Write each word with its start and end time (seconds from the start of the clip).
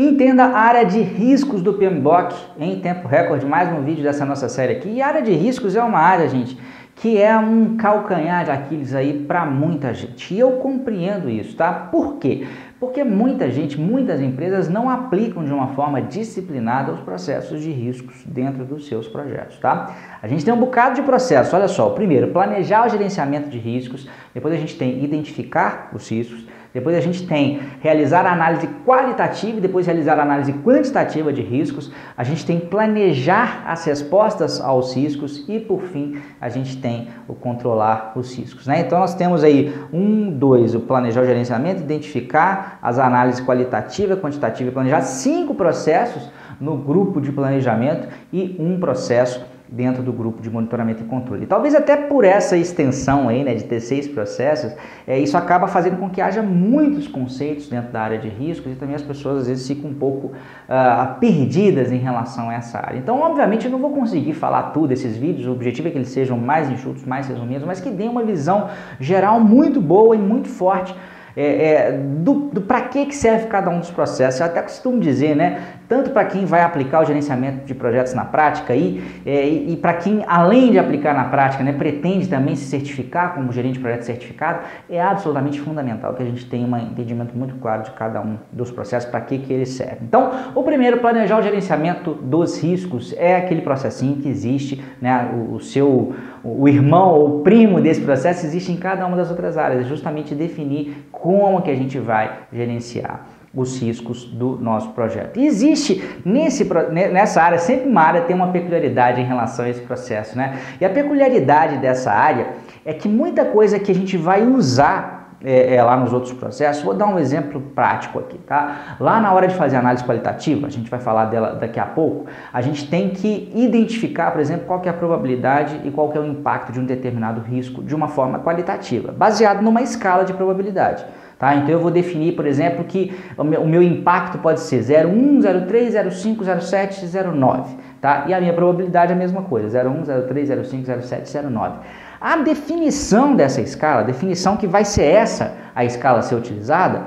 Entenda 0.00 0.44
a 0.44 0.56
área 0.60 0.84
de 0.84 1.00
riscos 1.00 1.60
do 1.60 1.74
PMBOK 1.74 2.32
em 2.56 2.78
tempo 2.78 3.08
recorde, 3.08 3.44
mais 3.44 3.68
um 3.76 3.82
vídeo 3.82 4.04
dessa 4.04 4.24
nossa 4.24 4.48
série 4.48 4.74
aqui. 4.74 4.88
E 4.88 5.02
a 5.02 5.08
área 5.08 5.22
de 5.22 5.32
riscos 5.32 5.74
é 5.74 5.82
uma 5.82 5.98
área, 5.98 6.28
gente, 6.28 6.56
que 6.94 7.20
é 7.20 7.36
um 7.36 7.76
calcanhar 7.76 8.44
de 8.44 8.52
Aquiles 8.52 8.94
aí 8.94 9.24
para 9.26 9.44
muita 9.44 9.92
gente. 9.92 10.32
E 10.32 10.38
eu 10.38 10.52
compreendo 10.52 11.28
isso, 11.28 11.56
tá? 11.56 11.72
Por 11.72 12.14
quê? 12.18 12.46
Porque 12.78 13.02
muita 13.02 13.50
gente, 13.50 13.76
muitas 13.76 14.20
empresas 14.20 14.68
não 14.68 14.88
aplicam 14.88 15.44
de 15.44 15.52
uma 15.52 15.74
forma 15.74 16.00
disciplinada 16.00 16.92
os 16.92 17.00
processos 17.00 17.60
de 17.60 17.72
riscos 17.72 18.22
dentro 18.24 18.64
dos 18.64 18.86
seus 18.86 19.08
projetos, 19.08 19.58
tá? 19.58 19.96
A 20.22 20.28
gente 20.28 20.44
tem 20.44 20.54
um 20.54 20.60
bocado 20.60 20.94
de 20.94 21.02
processo. 21.02 21.56
Olha 21.56 21.66
só, 21.66 21.90
primeiro, 21.90 22.28
planejar 22.28 22.86
o 22.86 22.88
gerenciamento 22.88 23.48
de 23.48 23.58
riscos, 23.58 24.08
depois 24.32 24.54
a 24.54 24.58
gente 24.58 24.78
tem 24.78 25.02
identificar 25.02 25.90
os 25.92 26.08
riscos, 26.08 26.46
depois 26.72 26.94
a 26.96 27.00
gente 27.00 27.26
tem 27.26 27.60
realizar 27.80 28.26
a 28.26 28.32
análise 28.32 28.68
qualitativa 28.84 29.58
e 29.58 29.60
depois 29.60 29.86
realizar 29.86 30.18
a 30.18 30.22
análise 30.22 30.52
quantitativa 30.52 31.32
de 31.32 31.40
riscos. 31.40 31.90
A 32.16 32.22
gente 32.22 32.44
tem 32.44 32.60
planejar 32.60 33.62
as 33.66 33.84
respostas 33.84 34.60
aos 34.60 34.94
riscos 34.94 35.44
e 35.48 35.58
por 35.58 35.82
fim 35.82 36.20
a 36.40 36.48
gente 36.48 36.76
tem 36.76 37.08
o 37.26 37.34
controlar 37.34 38.12
os 38.14 38.36
riscos. 38.36 38.66
Né? 38.66 38.80
Então 38.80 38.98
nós 38.98 39.14
temos 39.14 39.42
aí 39.42 39.74
um, 39.92 40.30
dois, 40.30 40.74
o 40.74 40.80
planejar 40.80 41.22
o 41.22 41.26
gerenciamento, 41.26 41.80
identificar 41.80 42.78
as 42.82 42.98
análises 42.98 43.44
qualitativa, 43.44 44.16
quantitativa 44.16 44.70
e 44.70 44.72
planejar 44.72 45.02
cinco 45.02 45.54
processos 45.54 46.30
no 46.60 46.76
grupo 46.76 47.20
de 47.20 47.32
planejamento 47.32 48.08
e 48.32 48.56
um 48.58 48.78
processo 48.78 49.44
dentro 49.70 50.02
do 50.02 50.12
grupo 50.12 50.40
de 50.40 50.50
monitoramento 50.50 51.02
e 51.02 51.06
controle. 51.06 51.46
Talvez 51.46 51.74
até 51.74 51.96
por 51.96 52.24
essa 52.24 52.56
extensão 52.56 53.28
aí, 53.28 53.44
né, 53.44 53.54
de 53.54 53.64
ter 53.64 53.80
seis 53.80 54.08
processos, 54.08 54.72
é, 55.06 55.18
isso 55.18 55.36
acaba 55.36 55.68
fazendo 55.68 55.98
com 55.98 56.08
que 56.08 56.20
haja 56.20 56.42
muitos 56.42 57.06
conceitos 57.06 57.68
dentro 57.68 57.92
da 57.92 58.00
área 58.00 58.18
de 58.18 58.28
riscos 58.28 58.72
e 58.72 58.74
também 58.74 58.94
as 58.94 59.02
pessoas 59.02 59.42
às 59.42 59.48
vezes 59.48 59.66
ficam 59.66 59.90
um 59.90 59.94
pouco 59.94 60.28
uh, 60.28 61.18
perdidas 61.20 61.92
em 61.92 61.98
relação 61.98 62.48
a 62.48 62.54
essa 62.54 62.78
área. 62.78 62.98
Então, 62.98 63.20
obviamente, 63.20 63.66
eu 63.66 63.70
não 63.70 63.78
vou 63.78 63.90
conseguir 63.90 64.32
falar 64.32 64.70
tudo 64.70 64.92
esses 64.92 65.16
vídeos, 65.16 65.46
o 65.46 65.52
objetivo 65.52 65.88
é 65.88 65.90
que 65.90 65.98
eles 65.98 66.08
sejam 66.08 66.38
mais 66.38 66.70
enxutos, 66.70 67.04
mais 67.04 67.28
resumidos, 67.28 67.66
mas 67.66 67.80
que 67.80 67.90
dêem 67.90 68.08
uma 68.08 68.22
visão 68.22 68.68
geral 68.98 69.40
muito 69.40 69.80
boa 69.80 70.16
e 70.16 70.18
muito 70.18 70.48
forte 70.48 70.94
é, 71.36 71.42
é, 71.42 71.92
do, 71.92 72.50
do 72.52 72.60
para 72.60 72.80
que, 72.80 73.06
que 73.06 73.14
serve 73.14 73.46
cada 73.46 73.70
um 73.70 73.78
dos 73.78 73.92
processos. 73.92 74.40
Eu 74.40 74.46
até 74.46 74.60
costumo 74.60 74.98
dizer, 74.98 75.36
né? 75.36 75.62
Tanto 75.88 76.10
para 76.10 76.26
quem 76.26 76.44
vai 76.44 76.60
aplicar 76.60 77.02
o 77.02 77.04
gerenciamento 77.06 77.64
de 77.64 77.74
projetos 77.74 78.12
na 78.12 78.24
prática 78.24 78.74
e, 78.74 79.02
é, 79.24 79.48
e, 79.48 79.74
para 79.76 79.94
quem, 79.94 80.22
além 80.28 80.70
de 80.70 80.78
aplicar 80.78 81.14
na 81.14 81.24
prática, 81.24 81.64
né, 81.64 81.72
pretende 81.72 82.28
também 82.28 82.54
se 82.54 82.66
certificar 82.66 83.34
como 83.34 83.50
gerente 83.50 83.74
de 83.74 83.80
projeto 83.80 84.02
certificado, 84.02 84.60
é 84.90 85.00
absolutamente 85.00 85.58
fundamental 85.58 86.12
que 86.12 86.22
a 86.22 86.26
gente 86.26 86.44
tenha 86.44 86.66
um 86.66 86.76
entendimento 86.76 87.36
muito 87.36 87.54
claro 87.54 87.84
de 87.84 87.90
cada 87.92 88.20
um 88.20 88.36
dos 88.52 88.70
processos, 88.70 89.08
para 89.08 89.22
que, 89.22 89.38
que 89.38 89.50
eles 89.50 89.70
servem. 89.70 90.00
Então, 90.02 90.30
o 90.54 90.62
primeiro, 90.62 90.98
planejar 90.98 91.38
o 91.38 91.42
gerenciamento 91.42 92.12
dos 92.12 92.62
riscos, 92.62 93.14
é 93.16 93.36
aquele 93.36 93.62
processinho 93.62 94.16
que 94.16 94.28
existe, 94.28 94.84
né, 95.00 95.30
o, 95.32 95.54
o 95.54 95.60
seu 95.60 96.14
o 96.44 96.68
irmão 96.68 97.14
ou 97.14 97.40
primo 97.40 97.80
desse 97.80 98.00
processo 98.00 98.46
existe 98.46 98.70
em 98.70 98.76
cada 98.76 99.04
uma 99.06 99.16
das 99.16 99.28
outras 99.28 99.58
áreas, 99.58 99.80
é 99.80 99.84
justamente 99.88 100.34
definir 100.34 101.08
como 101.10 101.60
que 101.62 101.70
a 101.70 101.74
gente 101.74 101.98
vai 101.98 102.30
gerenciar 102.52 103.37
os 103.54 103.80
riscos 103.80 104.24
do 104.24 104.58
nosso 104.58 104.90
projeto. 104.90 105.38
Existe 105.38 106.02
nesse, 106.24 106.64
nessa 106.92 107.42
área, 107.42 107.58
sempre 107.58 107.88
uma 107.88 108.02
área 108.02 108.20
tem 108.22 108.36
uma 108.36 108.48
peculiaridade 108.48 109.20
em 109.20 109.24
relação 109.24 109.64
a 109.64 109.68
esse 109.68 109.80
processo, 109.80 110.36
né? 110.36 110.58
E 110.80 110.84
a 110.84 110.90
peculiaridade 110.90 111.78
dessa 111.78 112.12
área 112.12 112.48
é 112.84 112.92
que 112.92 113.08
muita 113.08 113.44
coisa 113.44 113.78
que 113.78 113.90
a 113.90 113.94
gente 113.94 114.16
vai 114.16 114.46
usar 114.46 115.18
é, 115.44 115.76
é, 115.76 115.82
lá 115.82 115.96
nos 115.96 116.12
outros 116.12 116.32
processos. 116.32 116.82
Vou 116.82 116.94
dar 116.94 117.06
um 117.06 117.18
exemplo 117.18 117.60
prático 117.60 118.18
aqui, 118.18 118.38
tá? 118.38 118.96
Lá 118.98 119.20
na 119.20 119.32
hora 119.32 119.46
de 119.46 119.54
fazer 119.54 119.76
análise 119.76 120.04
qualitativa, 120.04 120.66
a 120.66 120.70
gente 120.70 120.90
vai 120.90 120.98
falar 120.98 121.26
dela 121.26 121.54
daqui 121.54 121.78
a 121.78 121.86
pouco, 121.86 122.26
a 122.52 122.60
gente 122.60 122.88
tem 122.88 123.10
que 123.10 123.50
identificar, 123.54 124.32
por 124.32 124.40
exemplo, 124.40 124.66
qual 124.66 124.80
que 124.80 124.88
é 124.88 124.90
a 124.90 124.94
probabilidade 124.94 125.80
e 125.84 125.90
qual 125.90 126.08
que 126.08 126.18
é 126.18 126.20
o 126.20 126.26
impacto 126.26 126.72
de 126.72 126.80
um 126.80 126.84
determinado 126.84 127.40
risco 127.40 127.82
de 127.84 127.94
uma 127.94 128.08
forma 128.08 128.40
qualitativa, 128.40 129.12
baseado 129.12 129.62
numa 129.62 129.80
escala 129.80 130.24
de 130.24 130.32
probabilidade. 130.32 131.04
Tá? 131.38 131.54
Então 131.54 131.70
eu 131.70 131.78
vou 131.78 131.90
definir, 131.90 132.34
por 132.34 132.46
exemplo, 132.46 132.84
que 132.84 133.16
o 133.36 133.44
meu, 133.44 133.82
impacto 133.82 134.38
pode 134.38 134.60
ser 134.60 134.80
0,1, 134.80 135.38
0,3, 135.38 135.92
0,5, 135.92 136.38
0,7, 136.38 137.04
0,9. 137.04 137.66
Tá? 138.00 138.24
E 138.26 138.34
a 138.34 138.40
minha 138.40 138.52
probabilidade 138.52 139.12
é 139.12 139.14
a 139.14 139.18
mesma 139.18 139.42
coisa, 139.42 139.68
0,1, 139.68 140.04
0,3, 140.04 140.46
0,5, 140.48 140.84
0,7, 140.84 141.22
0,9. 141.22 141.72
A 142.20 142.36
definição 142.38 143.36
dessa 143.36 143.60
escala, 143.60 144.00
a 144.00 144.04
definição 144.04 144.56
que 144.56 144.66
vai 144.66 144.84
ser 144.84 145.04
essa 145.04 145.54
a 145.74 145.84
escala 145.84 146.18
a 146.18 146.22
ser 146.22 146.34
utilizada, 146.34 147.02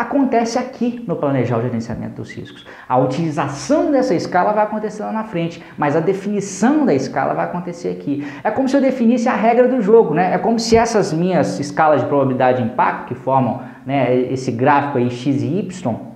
acontece 0.00 0.58
aqui 0.58 1.04
no 1.06 1.16
planejar 1.16 1.58
o 1.58 1.62
gerenciamento 1.62 2.16
dos 2.16 2.30
riscos. 2.32 2.66
A 2.88 2.98
utilização 2.98 3.90
dessa 3.90 4.14
escala 4.14 4.52
vai 4.52 4.64
acontecer 4.64 5.02
lá 5.02 5.12
na 5.12 5.24
frente, 5.24 5.62
mas 5.76 5.94
a 5.94 6.00
definição 6.00 6.86
da 6.86 6.94
escala 6.94 7.34
vai 7.34 7.44
acontecer 7.44 7.90
aqui. 7.90 8.26
É 8.42 8.50
como 8.50 8.68
se 8.68 8.76
eu 8.76 8.80
definisse 8.80 9.28
a 9.28 9.34
regra 9.34 9.68
do 9.68 9.82
jogo, 9.82 10.14
né? 10.14 10.34
É 10.34 10.38
como 10.38 10.58
se 10.58 10.76
essas 10.76 11.12
minhas 11.12 11.60
escalas 11.60 12.00
de 12.00 12.06
probabilidade 12.06 12.62
de 12.62 12.68
impacto 12.68 13.08
que 13.08 13.14
formam 13.14 13.62
né, 13.84 14.16
esse 14.16 14.50
gráfico 14.50 14.98
aí 14.98 15.10
x 15.10 15.42
e 15.42 15.58
y 15.58 16.09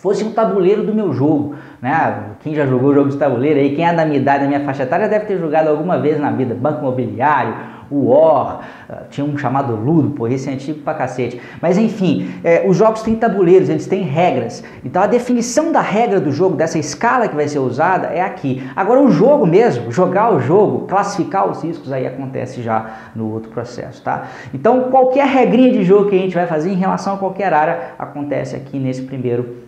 fosse 0.00 0.24
um 0.24 0.32
tabuleiro 0.32 0.84
do 0.84 0.94
meu 0.94 1.12
jogo, 1.12 1.54
né? 1.82 2.30
Quem 2.40 2.54
já 2.54 2.66
jogou 2.66 2.94
jogo 2.94 3.10
de 3.10 3.16
tabuleiro 3.16 3.58
aí, 3.58 3.74
quem 3.74 3.86
é 3.86 3.92
da 3.92 4.04
minha 4.04 4.18
idade, 4.18 4.42
da 4.42 4.48
minha 4.48 4.64
faixa 4.64 4.84
etária, 4.84 5.08
deve 5.08 5.26
ter 5.26 5.38
jogado 5.38 5.68
alguma 5.68 5.98
vez 5.98 6.20
na 6.20 6.30
vida, 6.30 6.54
banco 6.54 6.80
imobiliário, 6.80 7.54
War, 7.90 8.60
ah, 8.88 9.02
tinha 9.08 9.26
um 9.26 9.36
chamado 9.38 9.74
Ludo, 9.74 10.10
pô, 10.10 10.28
esse 10.28 10.48
é 10.48 10.52
antigo 10.52 10.80
pra 10.80 10.94
cacete. 10.94 11.40
Mas 11.60 11.78
enfim, 11.78 12.28
é, 12.44 12.64
os 12.68 12.76
jogos 12.76 13.02
têm 13.02 13.16
tabuleiros, 13.16 13.68
eles 13.68 13.86
têm 13.86 14.02
regras. 14.02 14.62
Então 14.84 15.02
a 15.02 15.06
definição 15.06 15.72
da 15.72 15.80
regra 15.80 16.20
do 16.20 16.30
jogo, 16.30 16.54
dessa 16.54 16.78
escala 16.78 17.28
que 17.28 17.34
vai 17.34 17.48
ser 17.48 17.60
usada, 17.60 18.08
é 18.08 18.20
aqui. 18.20 18.62
Agora 18.76 19.00
o 19.00 19.10
jogo 19.10 19.46
mesmo, 19.46 19.90
jogar 19.90 20.34
o 20.34 20.40
jogo, 20.40 20.86
classificar 20.86 21.48
os 21.48 21.62
riscos, 21.62 21.90
aí 21.90 22.06
acontece 22.06 22.62
já 22.62 23.10
no 23.16 23.32
outro 23.32 23.50
processo, 23.50 24.02
tá? 24.02 24.24
Então 24.52 24.90
qualquer 24.90 25.26
regrinha 25.26 25.72
de 25.72 25.82
jogo 25.82 26.10
que 26.10 26.16
a 26.16 26.18
gente 26.18 26.34
vai 26.34 26.46
fazer 26.46 26.70
em 26.70 26.76
relação 26.76 27.14
a 27.14 27.16
qualquer 27.16 27.52
área, 27.54 27.94
acontece 27.98 28.54
aqui 28.54 28.78
nesse 28.78 29.02
primeiro 29.02 29.44
processo. 29.44 29.67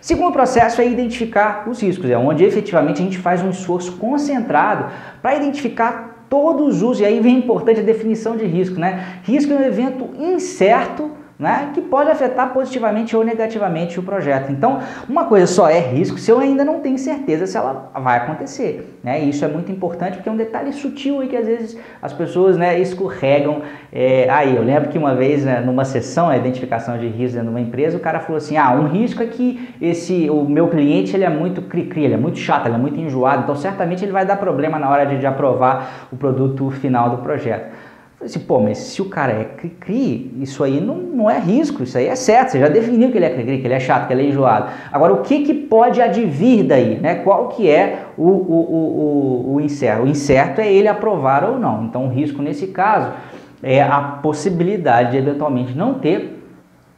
Segundo 0.00 0.32
processo 0.32 0.80
é 0.80 0.86
identificar 0.86 1.68
os 1.68 1.80
riscos, 1.80 2.10
é 2.10 2.18
onde 2.18 2.44
efetivamente 2.44 3.00
a 3.00 3.04
gente 3.04 3.18
faz 3.18 3.42
um 3.42 3.50
esforço 3.50 3.92
concentrado 3.96 4.86
para 5.20 5.36
identificar 5.36 6.26
todos 6.28 6.82
os, 6.82 6.98
e 6.98 7.04
aí 7.04 7.20
vem 7.20 7.38
importante 7.38 7.80
a 7.80 7.82
definição 7.82 8.36
de 8.36 8.46
risco, 8.46 8.80
né? 8.80 9.20
Risco 9.22 9.52
é 9.52 9.56
um 9.56 9.62
evento 9.62 10.08
incerto 10.18 11.10
né, 11.38 11.70
que 11.74 11.80
pode 11.80 12.10
afetar 12.10 12.52
positivamente 12.52 13.16
ou 13.16 13.24
negativamente 13.24 13.98
o 13.98 14.02
projeto. 14.02 14.52
Então, 14.52 14.80
uma 15.08 15.24
coisa 15.24 15.46
só 15.46 15.68
é 15.68 15.80
risco 15.80 16.18
se 16.18 16.30
eu 16.30 16.38
ainda 16.38 16.64
não 16.64 16.80
tenho 16.80 16.98
certeza 16.98 17.46
se 17.46 17.56
ela 17.56 17.90
vai 17.94 18.18
acontecer. 18.18 18.98
Né? 19.02 19.24
E 19.24 19.30
isso 19.30 19.44
é 19.44 19.48
muito 19.48 19.72
importante 19.72 20.14
porque 20.14 20.28
é 20.28 20.32
um 20.32 20.36
detalhe 20.36 20.72
sutil 20.72 21.20
aí 21.20 21.28
que 21.28 21.36
às 21.36 21.46
vezes 21.46 21.78
as 22.00 22.12
pessoas 22.12 22.56
né, 22.56 22.78
escorregam. 22.78 23.62
É, 23.92 24.28
aí, 24.30 24.54
eu 24.56 24.62
lembro 24.62 24.88
que 24.88 24.96
uma 24.96 25.14
vez, 25.14 25.44
né, 25.44 25.60
numa 25.60 25.84
sessão, 25.84 26.28
a 26.28 26.36
identificação 26.36 26.96
de 26.98 27.08
risco 27.08 27.36
dentro 27.36 27.50
de 27.50 27.54
uma 27.54 27.60
empresa, 27.60 27.96
o 27.96 28.00
cara 28.00 28.20
falou 28.20 28.36
assim: 28.36 28.56
ah, 28.56 28.70
um 28.72 28.86
risco 28.86 29.22
é 29.22 29.26
que 29.26 29.74
esse, 29.80 30.30
o 30.30 30.44
meu 30.44 30.68
cliente 30.68 31.14
ele 31.16 31.24
é 31.24 31.30
muito 31.30 31.62
cri-cri, 31.62 32.04
ele 32.04 32.14
é 32.14 32.18
muito 32.18 32.38
chato, 32.38 32.66
ele 32.66 32.76
é 32.76 32.78
muito 32.78 32.98
enjoado, 32.98 33.42
então 33.42 33.56
certamente 33.56 34.04
ele 34.04 34.12
vai 34.12 34.24
dar 34.24 34.36
problema 34.36 34.78
na 34.78 34.88
hora 34.88 35.04
de, 35.04 35.18
de 35.18 35.26
aprovar 35.26 36.08
o 36.12 36.16
produto 36.16 36.70
final 36.70 37.10
do 37.10 37.18
projeto. 37.18 37.72
Falei 38.22 38.36
assim, 38.36 38.46
pô, 38.46 38.60
mas 38.60 38.78
se 38.78 39.02
o 39.02 39.06
cara 39.06 39.32
é 39.32 39.44
cri-cri, 39.44 40.32
isso 40.40 40.62
aí 40.62 40.80
não, 40.80 40.94
não 40.94 41.28
é 41.28 41.40
risco, 41.40 41.82
isso 41.82 41.98
aí 41.98 42.06
é 42.06 42.14
certo, 42.14 42.50
você 42.50 42.60
já 42.60 42.68
definiu 42.68 43.10
que 43.10 43.18
ele 43.18 43.24
é 43.24 43.30
cri-cri, 43.30 43.58
que 43.58 43.66
ele 43.66 43.74
é 43.74 43.80
chato, 43.80 44.06
que 44.06 44.12
ele 44.12 44.22
é 44.22 44.26
enjoado. 44.26 44.70
Agora, 44.92 45.12
o 45.12 45.22
que, 45.22 45.42
que 45.42 45.52
pode 45.52 46.00
advir 46.00 46.62
daí, 46.62 47.00
né? 47.00 47.16
Qual 47.16 47.48
que 47.48 47.68
é 47.68 48.04
o, 48.16 48.28
o, 48.28 49.50
o, 49.50 49.54
o, 49.54 49.60
incerto? 49.60 50.04
O 50.04 50.06
incerto 50.06 50.60
é 50.60 50.72
ele 50.72 50.86
aprovar 50.86 51.42
ou 51.42 51.58
não. 51.58 51.82
Então, 51.82 52.06
o 52.06 52.08
risco 52.10 52.40
nesse 52.40 52.68
caso 52.68 53.10
é 53.60 53.82
a 53.82 54.00
possibilidade 54.22 55.10
de 55.10 55.16
eventualmente 55.16 55.76
não 55.76 55.94
ter 55.94 56.41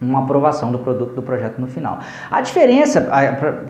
uma 0.00 0.22
aprovação 0.22 0.70
do 0.70 0.78
produto 0.78 1.14
do 1.14 1.22
projeto 1.22 1.58
no 1.58 1.66
final. 1.66 1.98
A 2.30 2.40
diferença 2.40 3.08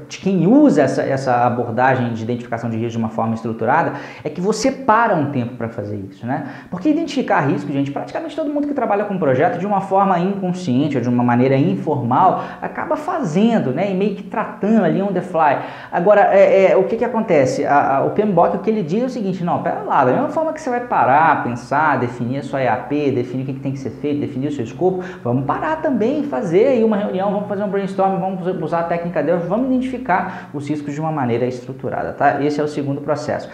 de 0.09 0.19
quem 0.19 0.47
usa 0.47 0.83
essa, 0.83 1.03
essa 1.03 1.47
abordagem 1.47 2.13
de 2.13 2.23
identificação 2.23 2.71
de 2.71 2.77
risco 2.77 2.93
de 2.93 2.99
uma 2.99 3.09
forma 3.09 3.35
estruturada 3.35 3.93
é 4.23 4.29
que 4.29 4.41
você 4.41 4.71
para 4.71 5.15
um 5.15 5.31
tempo 5.31 5.57
para 5.57 5.69
fazer 5.69 5.97
isso, 5.97 6.27
né? 6.27 6.47
Porque 6.71 6.89
identificar 6.89 7.41
risco, 7.41 7.71
gente, 7.73 7.91
praticamente 7.91 8.35
todo 8.35 8.51
mundo 8.51 8.67
que 8.67 8.75
trabalha 8.75 9.05
com 9.05 9.19
projeto 9.19 9.59
de 9.59 9.67
uma 9.67 9.81
forma 9.81 10.19
inconsciente 10.19 10.97
ou 10.97 11.03
de 11.03 11.09
uma 11.09 11.23
maneira 11.23 11.57
informal 11.57 12.45
acaba 12.61 12.97
fazendo, 12.97 13.71
né? 13.71 13.91
E 13.91 13.95
meio 13.95 14.15
que 14.15 14.23
tratando 14.23 14.85
ali 14.85 15.03
on 15.03 15.13
the 15.13 15.21
fly. 15.21 15.59
Agora, 15.91 16.31
é, 16.33 16.73
é 16.73 16.77
o 16.77 16.85
que 16.85 16.97
que 16.97 17.05
acontece? 17.05 17.65
A, 17.65 17.99
a, 17.99 18.05
o 18.05 18.11
PMBOK, 18.11 18.57
o 18.57 18.59
que 18.61 18.71
ele 18.71 18.83
diz 18.83 19.03
é 19.03 19.07
o 19.07 19.11
seguinte, 19.11 19.45
não, 19.45 19.63
pera 19.63 19.83
lá, 19.83 20.05
da 20.05 20.13
mesma 20.13 20.29
forma 20.29 20.53
que 20.53 20.61
você 20.61 20.71
vai 20.71 20.81
parar, 20.81 21.45
pensar, 21.45 21.99
definir 21.99 22.39
a 22.39 22.43
sua 22.43 22.63
EAP, 22.63 23.13
definir 23.13 23.43
o 23.43 23.47
que, 23.47 23.53
que 23.55 23.61
tem 23.61 23.73
que 23.73 23.79
ser 23.79 23.91
feito, 23.91 24.21
definir 24.21 24.49
o 24.49 24.53
seu 24.53 24.65
escopo, 24.65 25.03
vamos 25.23 25.45
parar 25.45 25.77
também 25.77 26.14
Sim, 26.15 26.23
fazer 26.23 26.67
aí 26.69 26.85
uma 26.85 26.97
reunião, 26.97 27.33
vamos 27.33 27.49
fazer 27.49 27.65
um 27.65 27.69
brainstorm, 27.69 28.21
vamos 28.21 28.63
usar 28.63 28.81
a 28.81 28.83
técnica 28.85 29.21
Deus, 29.21 29.45
vamos 29.45 29.67
identificar 29.67 30.49
os 30.55 30.69
riscos 30.69 30.95
de 30.95 31.01
uma 31.01 31.11
maneira 31.11 31.45
estruturada, 31.45 32.13
tá? 32.13 32.41
Esse 32.41 32.61
é 32.61 32.65
o 32.65 32.69
segundo 32.69 33.01
processo. 33.01 33.51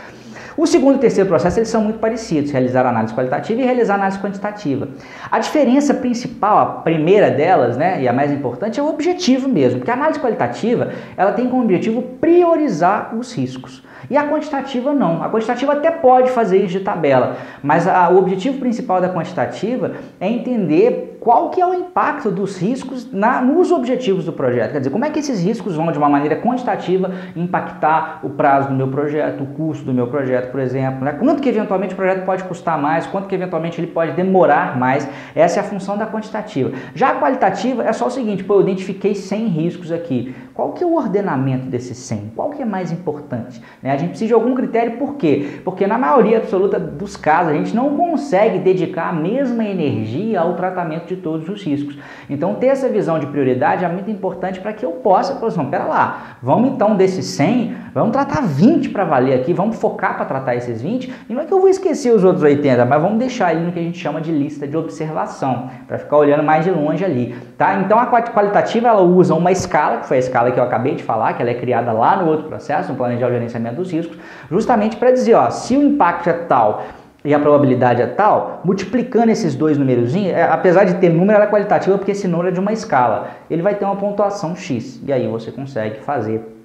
O 0.58 0.66
segundo 0.66 0.96
e 0.96 0.98
terceiro 0.98 1.26
processo 1.26 1.58
eles 1.58 1.70
são 1.70 1.82
muito 1.82 1.98
parecidos, 1.98 2.50
realizar 2.50 2.84
análise 2.84 3.14
qualitativa 3.14 3.62
e 3.62 3.64
realizar 3.64 3.94
análise 3.94 4.18
quantitativa. 4.18 4.88
A 5.30 5.38
diferença 5.38 5.94
principal, 5.94 6.58
a 6.58 6.66
primeira 6.82 7.30
delas, 7.30 7.78
né, 7.78 8.02
e 8.02 8.08
a 8.08 8.12
mais 8.12 8.30
importante, 8.30 8.78
é 8.78 8.82
o 8.82 8.88
objetivo 8.88 9.48
mesmo, 9.48 9.78
porque 9.78 9.90
a 9.90 9.94
análise 9.94 10.20
qualitativa 10.20 10.92
ela 11.16 11.32
tem 11.32 11.48
como 11.48 11.62
objetivo 11.62 12.02
priorizar 12.20 13.16
os 13.16 13.32
riscos. 13.32 13.82
E 14.10 14.16
a 14.16 14.28
quantitativa 14.28 14.92
não. 14.92 15.22
A 15.22 15.30
quantitativa 15.30 15.72
até 15.72 15.90
pode 15.90 16.30
fazer 16.30 16.58
isso 16.58 16.78
de 16.78 16.80
tabela, 16.80 17.36
mas 17.62 17.86
a, 17.86 18.10
o 18.10 18.18
objetivo 18.18 18.58
principal 18.58 19.00
da 19.00 19.08
quantitativa 19.08 19.92
é 20.20 20.28
entender 20.28 21.09
qual 21.20 21.50
que 21.50 21.61
é 21.61 21.67
o 21.67 21.75
impacto 21.75 22.31
dos 22.31 22.56
riscos 22.56 23.12
na, 23.12 23.43
nos 23.43 23.70
objetivos 23.70 24.25
do 24.25 24.32
projeto. 24.32 24.72
Quer 24.72 24.78
dizer, 24.78 24.90
como 24.90 25.05
é 25.05 25.11
que 25.11 25.19
esses 25.19 25.44
riscos 25.44 25.76
vão, 25.76 25.93
de 25.93 25.99
uma 25.99 26.08
maneira 26.08 26.37
quantitativa, 26.37 27.12
impactar 27.37 28.20
o 28.22 28.31
prazo 28.31 28.69
do 28.69 28.75
meu 28.75 28.88
projeto, 28.88 29.44
o 29.44 29.46
custo 29.49 29.84
do 29.84 29.93
meu 29.93 30.06
projeto, 30.06 30.50
por 30.50 30.58
exemplo. 30.58 31.05
Né? 31.05 31.12
Quanto 31.12 31.43
que 31.43 31.49
eventualmente 31.49 31.93
o 31.93 31.96
projeto 31.96 32.25
pode 32.25 32.43
custar 32.44 32.81
mais, 32.81 33.06
quanto 33.06 33.28
que 33.28 33.34
eventualmente 33.34 33.78
ele 33.78 33.88
pode 33.88 34.12
demorar 34.12 34.78
mais. 34.78 35.06
Essa 35.34 35.61
é 35.61 35.62
a 35.62 35.64
função 35.64 35.99
da 35.99 36.06
quantitativa. 36.06 36.72
Já 36.94 37.11
a 37.11 37.20
qualitativa 37.20 37.84
é 37.84 37.93
só 37.93 38.06
o 38.06 38.11
seguinte, 38.11 38.43
pô, 38.43 38.55
eu 38.55 38.62
identifiquei 38.62 39.14
100 39.14 39.46
riscos 39.49 39.93
aqui. 39.93 40.34
Qual 40.55 40.73
que 40.73 40.82
é 40.82 40.87
o 40.87 40.94
ordenamento 40.94 41.67
desses 41.67 41.97
100? 41.99 42.32
Qual 42.35 42.50
que 42.50 42.62
é 42.62 42.64
mais 42.64 42.93
importante? 42.93 43.62
Né? 43.82 43.93
A 43.93 43.97
gente 43.97 44.11
precisa 44.11 44.29
de 44.29 44.35
algum 44.35 44.55
critério, 44.55 44.99
por 44.99 45.14
quê? 45.14 45.61
Porque 45.64 45.87
na 45.87 45.99
maioria 45.99 46.38
absoluta 46.38 46.79
dos 46.79 47.17
casos 47.17 47.52
a 47.52 47.56
gente 47.56 47.75
não 47.75 47.97
consegue 47.97 48.58
dedicar 48.58 49.08
a 49.08 49.12
mesma 49.12 49.64
energia 49.64 50.41
ao 50.41 50.55
tratamento 50.55 51.06
de 51.06 51.17
todos 51.17 51.49
os 51.49 51.62
riscos. 51.62 51.99
Então 52.29 52.55
ter 52.55 52.67
essa 52.67 52.88
visão 52.88 53.19
de 53.19 53.26
prioridade 53.26 53.85
é 53.85 53.88
muito 53.88 54.11
importante 54.11 54.61
para 54.61 54.73
que 54.73 54.85
eu 54.85 54.93
possa, 54.93 55.35
por 55.35 55.49
exemplo, 55.49 55.70
pera 55.70 55.85
lá, 55.85 56.37
vamos 56.43 56.70
então 56.70 56.97
desses 56.97 57.26
100, 57.26 57.75
vamos 57.94 58.12
tratar 58.12 58.43
20 58.43 58.91
para 58.91 59.05
valer 59.05 59.35
aqui, 59.35 59.52
vamos 59.52 59.76
focar 59.76 60.17
para 60.17 60.25
tratar 60.25 60.55
esses 60.56 60.82
20, 60.82 61.12
e 61.29 61.32
não 61.32 61.43
é 61.43 61.44
que 61.44 61.52
eu 61.52 61.61
vou 61.61 61.69
esquecer 61.69 62.12
os 62.12 62.25
outros 62.25 62.43
80, 62.43 62.85
mas 62.85 63.02
vamos 63.02 63.19
deixar 63.19 63.55
ele 63.55 63.67
no 63.67 63.73
que 63.73 63.79
a 63.79 63.82
gente 63.82 63.99
chama 63.99 64.20
de 64.20 64.32
lista 64.32 64.67
de 64.67 64.76
observação, 64.76 65.70
para 65.87 65.99
ficar 65.99 66.17
olhando 66.17 66.43
mais 66.43 66.64
de 66.64 66.70
longe 66.70 67.05
ali, 67.05 67.35
tá? 67.56 67.81
Então 67.81 67.99
a 67.99 68.06
qualitativa 68.06 68.88
ela 68.88 69.02
usa 69.02 69.35
uma 69.35 69.52
escala, 69.52 69.99
que 69.99 70.06
foi 70.06 70.17
a 70.17 70.20
escala 70.20 70.39
que 70.52 70.60
eu 70.60 70.64
acabei 70.64 70.94
de 70.94 71.02
falar, 71.02 71.34
que 71.34 71.42
ela 71.42 71.50
é 71.50 71.54
criada 71.54 71.92
lá 71.92 72.16
no 72.16 72.28
outro 72.28 72.46
processo, 72.46 72.90
no 72.90 72.96
planejamento 72.96 73.32
de 73.32 73.34
gerenciamento 73.34 73.76
dos 73.76 73.90
riscos, 73.92 74.16
justamente 74.50 74.96
para 74.96 75.10
dizer, 75.10 75.34
ó, 75.34 75.50
se 75.50 75.76
o 75.76 75.82
impacto 75.82 76.31
é 76.31 76.32
tal 76.32 76.84
e 77.25 77.34
a 77.34 77.38
probabilidade 77.38 78.00
é 78.00 78.06
tal, 78.06 78.60
multiplicando 78.64 79.31
esses 79.31 79.54
dois 79.54 79.76
números, 79.76 80.14
é, 80.16 80.42
apesar 80.44 80.84
de 80.84 80.94
ter 80.94 81.10
número, 81.10 81.32
ela 81.32 81.44
é 81.44 81.48
qualitativa 81.48 81.98
porque 81.98 82.12
esse 82.12 82.26
número 82.26 82.48
é 82.48 82.52
de 82.52 82.60
uma 82.60 82.72
escala. 82.72 83.28
Ele 83.50 83.60
vai 83.60 83.75
ter 83.75 83.84
uma 83.84 83.96
pontuação 83.96 84.56
X, 84.56 85.00
e 85.06 85.12
aí 85.12 85.26
você 85.28 85.50
consegue 85.50 86.00
fazer 86.00 86.59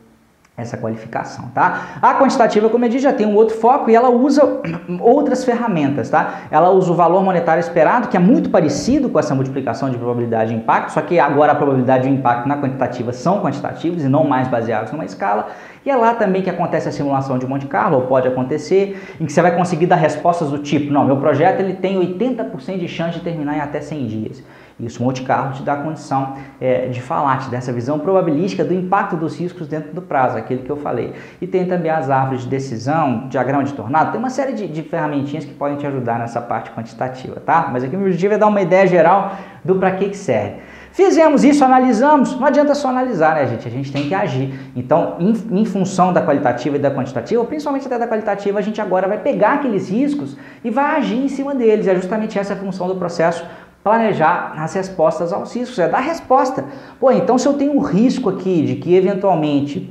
essa 0.58 0.78
qualificação, 0.78 1.50
tá? 1.54 2.00
A 2.02 2.16
quantitativa, 2.16 2.70
como 2.70 2.86
eu 2.86 2.90
disse, 2.90 3.04
já 3.04 3.12
tem 3.12 3.26
um 3.26 3.36
outro 3.36 3.58
foco 3.58 3.90
e 3.90 3.96
ela 3.96 4.10
usa 4.10 4.62
outras 5.02 5.44
ferramentas, 5.44 6.10
tá? 6.10 6.44
Ela 6.50 6.70
usa 6.70 6.92
o 6.92 6.96
valor 6.96 7.22
monetário 7.22 7.60
esperado, 7.60 8.08
que 8.08 8.16
é 8.16 8.20
muito 8.20 8.50
parecido 8.50 9.10
com 9.10 9.20
essa 9.20 9.36
multiplicação 9.36 9.90
de 9.90 9.98
probabilidade 9.98 10.52
de 10.52 10.56
impacto, 10.56 10.94
só 10.94 11.02
que 11.02 11.20
agora 11.20 11.52
a 11.52 11.56
probabilidade 11.56 12.08
de 12.08 12.14
impacto 12.14 12.48
na 12.48 12.58
quantitativa 12.58 13.12
são 13.12 13.42
quantitativos 13.42 14.04
e 14.04 14.08
não 14.08 14.24
mais 14.24 14.48
baseados 14.48 14.94
numa 14.94 15.04
escala. 15.04 15.50
E 15.86 15.90
é 15.90 15.96
lá 15.96 16.14
também 16.14 16.42
que 16.42 16.50
acontece 16.50 16.88
a 16.88 16.92
simulação 16.92 17.38
de 17.38 17.46
Monte 17.46 17.68
Carlo, 17.68 17.98
ou 17.98 18.04
pode 18.08 18.28
acontecer, 18.28 19.16
em 19.20 19.26
que 19.26 19.34
você 19.34 19.42
vai 19.42 19.56
conseguir 19.56 19.88
dar 19.88 19.98
respostas 19.98 20.50
do 20.50 20.60
tipo, 20.60 20.92
não, 20.92 21.04
meu 21.04 21.18
projeto 21.18 21.60
ele 21.60 21.74
tem 21.74 22.00
80% 22.00 22.80
de 22.80 22.88
chance 22.88 23.20
de 23.20 23.24
terminar 23.24 23.58
em 23.58 23.60
até 23.60 23.82
100 23.82 24.08
dias. 24.08 24.44
Isso, 24.78 25.02
Monte 25.02 25.24
Carlo 25.24 25.54
te 25.54 25.64
dá 25.64 25.78
condição 25.78 26.36
é, 26.60 26.88
de 26.88 27.02
falar, 27.02 27.38
te 27.38 27.50
dá 27.50 27.58
essa 27.58 27.72
visão 27.72 27.98
probabilística 27.98 28.64
do 28.64 28.74
impacto 28.74 29.16
dos 29.16 29.40
riscos 29.40 29.68
dentro 29.68 29.94
do 29.94 30.02
prazo, 30.02 30.38
aquele 30.38 30.64
que 30.64 30.70
eu 30.70 30.76
falei. 30.76 31.14
E 31.40 31.48
tem 31.48 31.66
também 31.66 31.90
as 31.90 32.10
árvores 32.10 32.44
de 32.44 32.50
decisão, 32.50 33.30
diagrama 33.30 33.64
de 33.64 33.74
tornado, 33.74 34.12
tem 34.12 34.20
uma 34.20 34.30
série 34.30 34.52
de, 34.52 34.68
de 34.68 34.84
ferramentinhas 34.84 35.46
que 35.46 35.54
podem 35.54 35.78
te 35.78 35.88
ajudar 35.88 36.20
nessa 36.20 36.42
parte 36.42 36.72
quantitativa, 36.72 37.40
tá? 37.40 37.70
Mas 37.72 37.86
aqui 37.86 37.96
o 37.96 38.02
objetivo 38.02 38.34
é 38.34 38.38
dar 38.38 38.48
uma 38.48 38.62
ideia 38.62 38.86
geral 38.86 39.32
do 39.64 39.76
para 39.76 39.92
que, 39.92 40.10
que 40.10 40.18
serve. 40.18 40.58
Fizemos 40.96 41.44
isso, 41.44 41.62
analisamos, 41.62 42.40
não 42.40 42.48
adianta 42.48 42.74
só 42.74 42.88
analisar, 42.88 43.36
né, 43.36 43.46
gente? 43.48 43.68
A 43.68 43.72
gente 43.72 43.92
tem 43.92 44.08
que 44.08 44.16
agir. 44.16 44.58
Então, 44.78 45.18
em, 45.20 45.34
em, 45.52 45.66
função 45.66 46.14
da 46.14 46.26
qualitativa 46.26 46.78
e 46.78 46.80
da 46.80 46.90
quantitativa, 46.90 47.44
principalmente 47.44 47.86
até 47.86 48.00
da 48.00 48.08
qualitativa, 48.08 48.60
a 48.60 48.62
gente 48.62 48.80
agora 48.80 49.06
vai 49.06 49.18
pegar 49.18 49.56
aqueles 49.56 49.90
riscos 49.90 50.38
e 50.64 50.70
vai 50.70 50.96
agir 50.96 51.18
em 51.18 51.28
cima 51.28 51.54
deles. 51.54 51.86
É 51.86 51.96
justamente 51.96 52.40
essa 52.40 52.54
a 52.54 52.56
função 52.56 52.88
do 52.88 52.96
processo 52.96 53.46
planejar 53.86 54.56
as 54.58 54.74
respostas 54.74 55.32
aos 55.32 55.56
riscos, 55.56 55.78
é 55.78 55.88
dar 55.88 56.00
resposta. 56.00 56.66
Pô, 57.00 57.12
então 57.12 57.38
se 57.38 57.48
eu 57.48 57.54
tenho 57.54 57.72
um 57.72 57.80
risco 57.80 58.32
aqui 58.32 58.64
de 58.64 58.78
que 58.78 58.96
eventualmente 58.96 59.88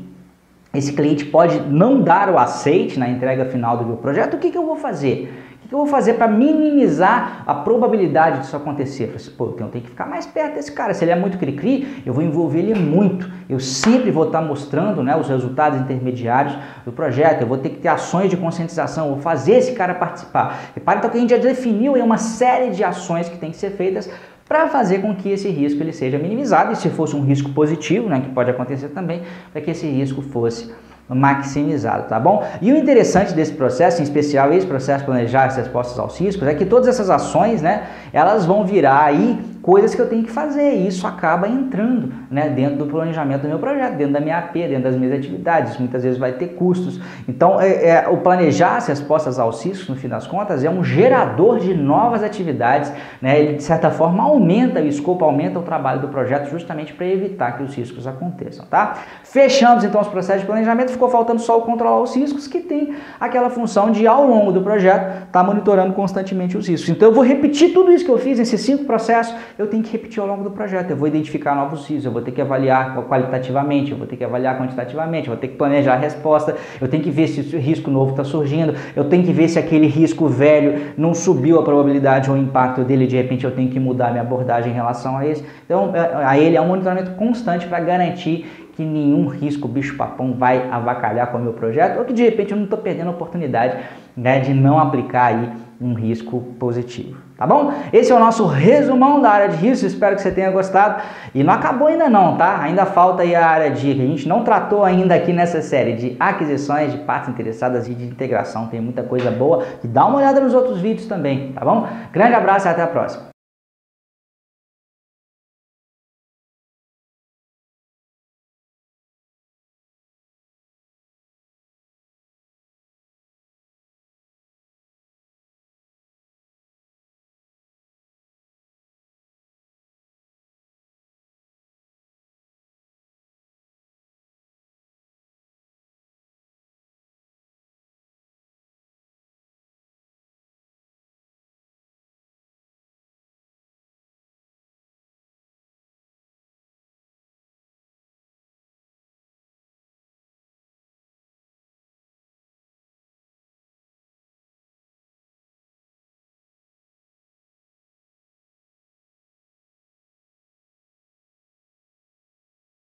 esse 0.75 0.93
cliente 0.93 1.25
pode 1.27 1.61
não 1.61 2.03
dar 2.03 2.29
o 2.29 2.37
aceite 2.37 2.99
na 2.99 3.09
entrega 3.09 3.45
final 3.45 3.77
do 3.77 3.87
meu 3.87 3.97
projeto, 3.97 4.35
o 4.35 4.39
que, 4.39 4.51
que 4.51 4.59
eu 4.59 4.67
vou 4.67 4.75
fazer? 4.75 5.54
Que 5.75 5.77
eu 5.77 5.83
vou 5.83 5.91
fazer 5.91 6.15
para 6.15 6.29
minimizar 6.29 7.43
a 7.45 7.53
probabilidade 7.53 8.43
disso 8.43 8.55
acontecer? 8.55 9.03
Eu 9.03 9.09
falei 9.09 9.23
assim, 9.23 9.37
pô, 9.37 9.47
eu 9.47 9.67
tenho 9.67 9.83
que 9.83 9.91
ficar 9.91 10.07
mais 10.07 10.25
perto 10.25 10.55
desse 10.55 10.71
cara. 10.71 10.95
Se 10.95 11.03
ele 11.03 11.11
é 11.11 11.17
muito 11.17 11.37
cri-cri, 11.37 12.01
eu 12.07 12.15
vou 12.15 12.23
envolver 12.23 12.61
ele 12.61 12.77
muito. 12.77 13.29
Eu 13.49 13.59
sempre 13.59 14.13
vou 14.13 14.27
estar 14.27 14.41
mostrando 14.41 15.03
né, 15.03 15.17
os 15.17 15.29
resultados 15.29 15.81
intermediários 15.81 16.57
do 16.85 16.93
projeto. 16.93 17.41
Eu 17.41 17.49
vou 17.49 17.59
ter 17.59 17.71
que 17.71 17.79
ter 17.79 17.89
ações 17.89 18.31
de 18.31 18.37
conscientização, 18.37 19.09
vou 19.09 19.19
fazer 19.19 19.55
esse 19.55 19.73
cara 19.73 19.95
participar. 19.95 20.71
Repare 20.77 20.99
então 20.99 21.11
que 21.11 21.17
a 21.17 21.21
gente 21.21 21.31
já 21.31 21.39
definiu 21.39 21.95
uma 21.95 22.19
série 22.19 22.71
de 22.71 22.85
ações 22.85 23.29
que 23.29 23.37
tem 23.37 23.51
que 23.51 23.57
ser 23.57 23.71
feitas 23.71 24.09
para 24.49 24.69
fazer 24.69 25.01
com 25.01 25.13
que 25.17 25.29
esse 25.29 25.49
risco 25.49 25.83
ele 25.83 25.93
seja 25.93 26.19
minimizado 26.19 26.71
e 26.73 26.77
se 26.77 26.89
fosse 26.89 27.17
um 27.17 27.23
risco 27.23 27.51
positivo, 27.51 28.09
né, 28.09 28.21
que 28.21 28.29
pode 28.29 28.49
acontecer 28.49 28.91
também, 28.91 29.23
para 29.51 29.61
que 29.61 29.73
esse 29.73 29.89
risco 29.89 30.23
fosse 30.23 30.73
maximizado, 31.09 32.09
tá 32.09 32.19
bom? 32.19 32.43
E 32.63 32.73
o 32.73 32.77
interessante 32.77 33.35
desse 33.35 33.53
processo, 33.53 34.01
em 34.01 34.05
especial 34.05 34.53
esse 34.53 34.67
processo 34.67 35.05
planejar 35.05 35.45
as 35.45 35.57
respostas 35.57 35.99
aos 35.99 36.19
riscos, 36.19 36.47
é 36.49 36.55
que 36.55 36.65
todas 36.65 36.89
essas 36.89 37.11
ações, 37.11 37.61
né, 37.61 37.85
elas 38.13 38.47
vão 38.47 38.65
virar 38.65 39.05
aí 39.05 39.39
coisas 39.65 39.95
que 39.95 40.03
eu 40.03 40.07
tenho 40.07 40.23
que 40.23 40.31
fazer 40.31 40.75
e 40.75 40.87
isso 40.87 41.07
acaba 41.07 41.49
entrando 41.49 42.13
né, 42.31 42.51
dentro 42.51 42.77
do 42.77 42.87
planejamento 42.87 43.43
do 43.43 43.49
meu 43.49 43.59
projeto, 43.59 43.97
dentro 43.97 44.13
da 44.13 44.21
minha 44.21 44.37
AP, 44.37 44.53
dentro 44.53 44.83
das 44.83 44.95
minhas 44.95 45.19
atividades, 45.19 45.79
muitas 45.79 46.03
vezes 46.03 46.19
vai 46.19 46.33
ter 46.33 46.49
custos. 46.49 47.01
Então, 47.27 47.59
é, 47.59 47.89
é, 47.89 48.09
o 48.11 48.19
planejar 48.19 48.77
as 48.77 48.87
respostas 48.87 49.39
aos 49.39 49.65
riscos, 49.65 49.89
no 49.89 49.97
fim 49.97 50.07
das 50.07 50.27
contas, 50.27 50.63
é 50.63 50.69
um 50.69 50.85
gerador 50.85 51.59
de 51.61 51.73
novas 51.73 52.23
atividades, 52.23 52.93
né, 53.23 53.41
ele 53.41 53.55
de 53.55 53.63
certa 53.63 53.91
forma 53.91 54.23
aumenta 54.23 54.81
o 54.81 54.87
escopo, 54.87 55.25
aumenta 55.25 55.59
o 55.59 55.63
trabalho 55.63 56.03
do 56.03 56.09
projeto 56.09 56.51
justamente 56.51 56.93
para 56.93 57.07
evitar 57.07 57.57
que 57.57 57.63
os 57.63 57.75
riscos 57.75 58.07
aconteçam, 58.07 58.67
tá? 58.67 58.99
Fechamos 59.23 59.83
então 59.83 59.99
os 59.99 60.09
processos 60.09 60.43
de 60.43 60.47
planejamento, 60.47 60.93
ficou 60.93 61.09
faltando 61.09 61.41
só 61.41 61.57
o 61.57 61.63
controlar 61.63 62.03
os 62.03 62.15
riscos, 62.15 62.47
que 62.47 62.61
tem 62.61 62.95
aquela 63.19 63.49
função 63.49 63.91
de, 63.91 64.07
ao 64.07 64.27
longo 64.27 64.53
do 64.53 64.61
projeto, 64.61 65.07
estar 65.07 65.27
tá 65.31 65.43
monitorando 65.43 65.95
constantemente 65.95 66.55
os 66.55 66.69
riscos. 66.69 66.91
Então, 66.91 67.09
eu 67.09 67.15
vou 67.15 67.25
repetir 67.25 67.73
tudo 67.73 67.91
isso 67.91 68.05
que 68.05 68.11
eu 68.11 68.19
fiz, 68.19 68.39
esses 68.39 68.61
cinco 68.61 68.85
processos, 68.85 69.35
eu 69.59 69.67
tenho 69.67 69.83
que 69.83 69.93
repetir 69.93 70.21
ao 70.21 70.27
longo 70.27 70.43
do 70.43 70.51
projeto. 70.51 70.91
Eu 70.91 70.97
vou 70.97 71.07
identificar 71.07 71.55
novos 71.55 71.87
riscos, 71.89 72.05
eu 72.05 72.13
vou 72.13 72.23
ter 72.23 72.33
que 72.33 72.41
avaliar 72.41 72.97
qualitativamente, 73.07 73.93
eu 73.93 73.99
vou 73.99 74.07
ter 74.07 74.17
que 74.17 74.25
avaliar 74.25 74.59
quantitativamente, 74.59 75.29
eu 75.29 75.35
vou 75.35 75.41
ter 75.41 75.49
que 75.49 75.57
planejar 75.57 75.95
a 75.95 75.97
resposta, 75.97 76.57
eu 76.81 76.89
tenho 76.89 77.03
que 77.03 77.11
ver 77.11 77.29
se 77.29 77.55
o 77.55 77.59
risco 77.59 77.91
novo 77.91 78.11
está 78.11 78.25
surgindo, 78.25 78.75
eu 78.97 79.05
tenho 79.05 79.23
que 79.25 79.33
ver 79.33 79.49
se 79.49 79.59
aquele 79.59 79.87
risco 79.87 80.27
velho 80.27 80.93
não 80.97 81.15
subiu 81.15 81.59
a 81.59 81.63
probabilidade 81.63 82.31
ou 82.31 82.37
o 82.37 82.39
impacto 82.39 82.83
dele, 82.83 83.07
de 83.07 83.17
repente 83.17 83.45
eu 83.45 83.51
tenho 83.51 83.71
que 83.71 83.79
mudar 83.79 84.11
minha 84.11 84.23
abordagem 84.23 84.73
em 84.73 84.75
relação 84.75 85.17
a 85.17 85.27
esse. 85.27 85.45
Então, 85.65 85.95
é, 85.95 86.25
a 86.25 86.39
ele 86.39 86.57
é 86.57 86.61
um 86.61 86.67
monitoramento 86.67 87.13
constante 87.13 87.67
para 87.67 87.81
garantir 87.81 88.47
que 88.75 88.85
nenhum 88.85 89.27
risco 89.27 89.69
bicho-papão 89.69 90.35
vai 90.35 90.69
avacalhar 90.71 91.31
com 91.31 91.39
o 91.39 91.41
meu 91.41 91.53
projeto 91.53 91.99
ou 91.99 92.05
que 92.05 92.13
de 92.13 92.25
repente 92.25 92.51
eu 92.51 92.57
não 92.57 92.65
estou 92.65 92.79
perdendo 92.79 93.09
a 93.09 93.11
oportunidade 93.11 93.79
né, 94.17 94.41
de 94.41 94.53
não 94.53 94.79
aplicar 94.79 95.27
aí 95.27 95.49
um 95.81 95.93
risco 95.95 96.41
positivo, 96.59 97.19
tá 97.37 97.47
bom? 97.47 97.73
Esse 97.93 98.13
é 98.13 98.15
o 98.15 98.19
nosso 98.19 98.47
resumão 98.47 99.21
da 99.21 99.31
área 99.31 99.49
de 99.49 99.57
risco, 99.57 99.85
espero 99.85 100.15
que 100.15 100.23
você 100.23 100.31
tenha 100.31 100.51
gostado. 100.51 101.03
E 101.35 101.43
não 101.43 101.53
acabou 101.53 101.89
ainda 101.89 102.09
não, 102.09 102.37
tá? 102.37 102.61
Ainda 102.61 102.87
falta 102.87 103.23
aí 103.23 103.35
a 103.35 103.47
área 103.47 103.71
de 103.71 103.95
que 103.95 104.01
a 104.01 104.07
gente 104.07 104.29
não 104.29 104.45
tratou 104.45 104.85
ainda 104.85 105.15
aqui 105.15 105.33
nessa 105.33 105.61
série 105.61 105.95
de 105.95 106.17
aquisições 106.19 106.93
de 106.93 106.99
partes 106.99 107.29
interessadas 107.29 107.89
e 107.89 107.95
de 107.95 108.05
integração. 108.05 108.69
Tem 108.69 108.81
muita 108.81 109.03
coisa 109.03 109.31
boa 109.31 109.65
e 109.83 109.89
dá 109.89 110.07
uma 110.07 110.19
olhada 110.19 110.41
nos 110.41 110.55
outros 110.55 110.81
vídeos 110.81 111.07
também, 111.07 111.53
tá 111.53 111.65
bom? 111.65 111.87
Grande 112.13 112.35
abraço 112.35 112.69
e 112.69 112.71
até 112.71 112.83
a 112.83 112.87
próxima. 112.87 113.34